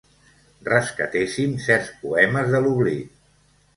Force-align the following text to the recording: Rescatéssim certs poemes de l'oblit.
Rescatéssim 0.69 1.53
certs 1.67 1.93
poemes 2.07 2.51
de 2.57 2.63
l'oblit. 2.65 3.13